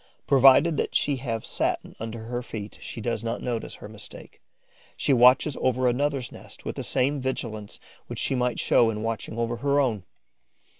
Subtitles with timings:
[0.25, 4.41] Provided that she have satin under her feet, she does not notice her mistake;
[4.97, 9.37] she watches over another's nest with the same vigilance which she might show in watching
[9.37, 10.03] over her own.